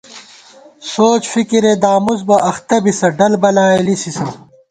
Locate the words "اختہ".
2.49-2.77